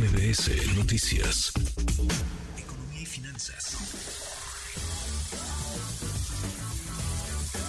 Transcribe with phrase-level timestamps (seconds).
[0.00, 1.52] MBS Noticias.
[2.56, 3.76] Economía y finanzas.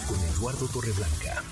[0.08, 1.42] Con Eduardo Torreblanca.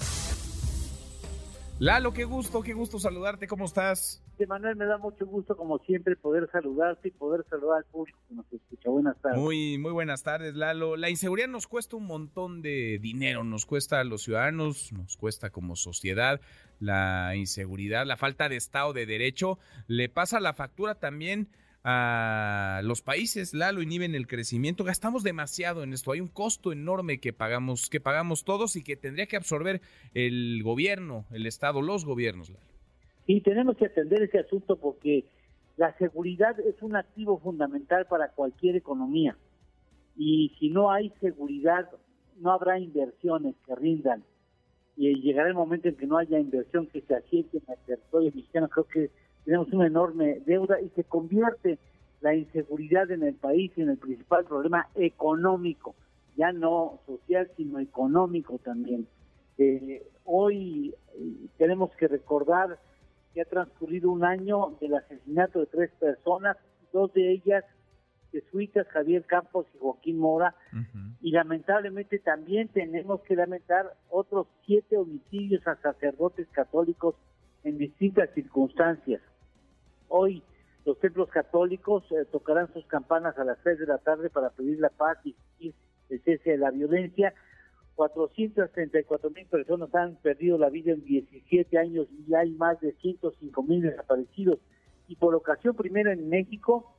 [1.81, 4.23] Lalo, qué gusto, qué gusto saludarte, ¿cómo estás?
[4.47, 8.35] Manuel, me da mucho gusto, como siempre, poder saludarte y poder saludar al público que
[8.35, 8.91] nos escucha.
[8.91, 9.41] Buenas tardes.
[9.41, 10.99] Muy, muy buenas tardes, Lalo.
[10.99, 15.49] La inseguridad nos cuesta un montón de dinero, nos cuesta a los ciudadanos, nos cuesta
[15.49, 16.43] como sociedad
[16.81, 19.59] la inseguridad, la falta de Estado de Derecho.
[19.87, 21.49] Le pasa la factura también
[21.83, 24.85] a los países, Lalo, inhiben el crecimiento.
[24.85, 26.13] Gastamos demasiado en esto.
[26.13, 29.81] Hay un costo enorme que pagamos, que pagamos todos y que tendría que absorber
[30.15, 32.65] el gobierno, el Estado, los gobiernos, Lalo.
[33.27, 35.25] Sí, tenemos que atender ese asunto porque
[35.77, 39.37] la seguridad es un activo fundamental para cualquier economía.
[40.17, 41.89] Y si no hay seguridad,
[42.39, 44.25] no habrá inversiones que rindan.
[44.97, 48.33] Y llegará el momento en que no haya inversión que se asiente en el territorio
[48.35, 48.69] mexicano.
[48.69, 49.11] Creo que
[49.45, 51.79] tenemos una enorme deuda y se convierte
[52.21, 55.95] la inseguridad en el país en el principal problema económico,
[56.37, 59.07] ya no social, sino económico también.
[59.59, 62.79] Eh, hoy eh, tenemos que recordar
[63.33, 66.57] que ha transcurrido un año del asesinato de tres personas,
[66.93, 67.65] dos de ellas
[68.33, 70.55] jesuitas, Javier Campos y Joaquín Mora,
[71.21, 77.17] y lamentablemente también tenemos que lamentar otros siete homicidios a sacerdotes católicos
[77.65, 79.21] en distintas circunstancias.
[80.11, 80.43] Hoy
[80.85, 84.81] los templos católicos eh, tocarán sus campanas a las seis de la tarde para pedir
[84.81, 85.35] la paz y
[86.11, 87.33] el cese de la violencia.
[87.95, 93.63] 434 mil personas han perdido la vida en 17 años y hay más de 105
[93.63, 94.59] mil desaparecidos.
[95.07, 96.93] Y por ocasión primera en México,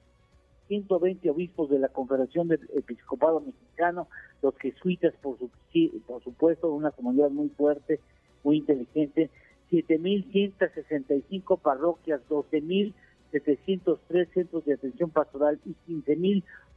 [0.68, 4.08] 120 obispos de la Confederación del Episcopado Mexicano,
[4.42, 5.50] los jesuitas, por, su,
[6.08, 8.00] por supuesto, una comunidad muy fuerte,
[8.44, 9.30] muy inteligente,
[9.72, 15.74] 7.165 parroquias, 12.703 centros de atención pastoral y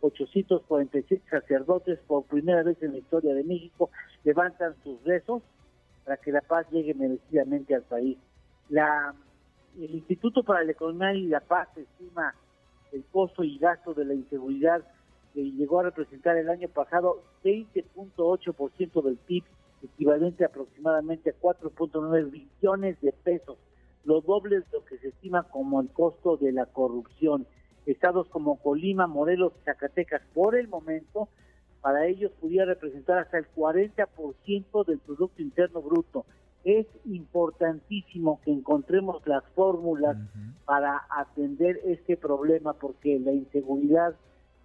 [0.01, 3.91] 15.846 sacerdotes por primera vez en la historia de México
[4.23, 5.43] levantan sus rezos
[6.05, 8.17] para que la paz llegue merecidamente al país.
[8.71, 12.35] El Instituto para la Economía y la Paz estima
[12.93, 14.85] el costo y gasto de la inseguridad
[15.33, 19.43] que llegó a representar el año pasado 20.8% del PIB
[19.85, 23.59] equivalente aproximadamente a 4.9 billones de pesos,
[24.05, 27.47] lo doble de lo que se estima como el costo de la corrupción.
[27.87, 31.29] Estados como Colima, Morelos y Zacatecas, por el momento,
[31.81, 36.25] para ellos pudiera representar hasta el 40% del Producto Interno Bruto.
[36.65, 40.17] Es importantísimo que encontremos las fórmulas
[40.65, 44.15] para atender este problema porque la inseguridad,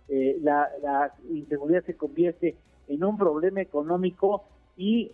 [0.08, 2.56] eh, la, la inseguridad se convierte
[2.88, 4.46] en un problema económico
[4.80, 5.12] y,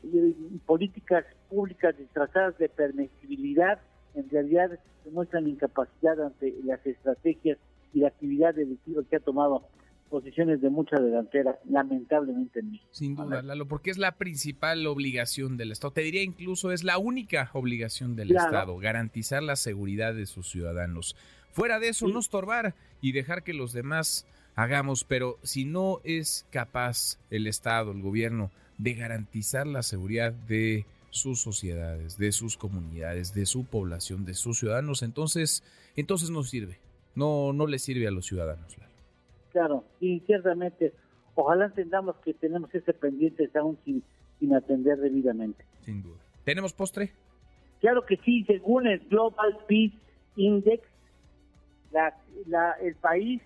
[0.67, 3.79] políticas públicas disfrazadas de permisibilidad
[4.13, 7.57] en realidad demuestran incapacidad ante las estrategias
[7.91, 9.67] y la actividad delictiva que ha tomado
[10.09, 12.89] posiciones de mucha delantera, lamentablemente en México.
[12.91, 15.93] Sin duda, Lalo, porque es la principal obligación del Estado.
[15.93, 21.15] Te diría incluso es la única obligación del Estado, garantizar la seguridad de sus ciudadanos.
[21.51, 26.45] Fuera de eso, no estorbar y dejar que los demás hagamos, pero si no es
[26.51, 33.33] capaz el Estado, el gobierno, de garantizar la seguridad de sus sociedades, de sus comunidades,
[33.33, 35.63] de su población, de sus ciudadanos, entonces,
[35.95, 36.77] entonces no sirve,
[37.15, 38.75] no, no le sirve a los ciudadanos.
[39.51, 40.93] Claro, y ciertamente,
[41.35, 44.03] ojalá entendamos que tenemos ese pendiente aún sin,
[44.39, 45.63] sin atender debidamente.
[45.85, 46.17] Sin duda.
[46.43, 47.13] ¿Tenemos postre?
[47.79, 49.95] Claro que sí, según el Global Peace
[50.35, 50.83] Index,
[51.91, 52.13] la,
[52.47, 53.41] la, el país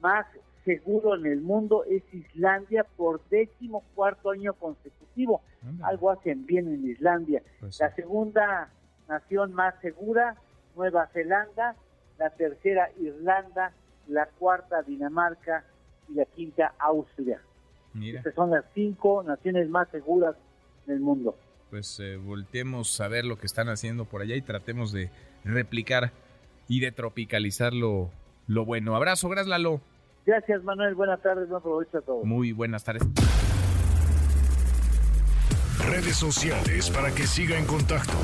[0.00, 0.26] más
[0.66, 5.40] seguro en el mundo es Islandia por décimo cuarto año consecutivo.
[5.82, 7.42] Algo hacen bien en Islandia.
[7.60, 8.68] Pues la segunda
[9.08, 10.36] nación más segura,
[10.74, 11.76] Nueva Zelanda.
[12.18, 13.72] La tercera, Irlanda.
[14.08, 15.64] La cuarta, Dinamarca.
[16.08, 17.40] Y la quinta, Austria.
[18.02, 20.36] Estas son las cinco naciones más seguras
[20.86, 21.36] del mundo.
[21.70, 25.10] Pues eh, volteemos a ver lo que están haciendo por allá y tratemos de
[25.44, 26.12] replicar
[26.68, 28.10] y de tropicalizar lo,
[28.46, 28.94] lo bueno.
[28.96, 29.80] Abrazo, gracias Lalo.
[30.26, 30.94] Gracias, Manuel.
[30.96, 31.48] Buenas tardes.
[31.48, 32.24] Buen provecho a todos.
[32.24, 33.02] Muy buenas tardes.
[35.88, 38.14] Redes sociales para que siga en contacto: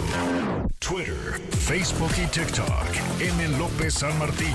[0.81, 2.87] Twitter, Facebook y TikTok.
[3.21, 3.57] M.
[3.57, 4.53] López San Martín.